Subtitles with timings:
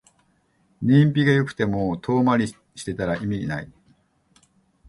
[0.81, 3.71] 燃費が良くても遠回りしてたら意味ない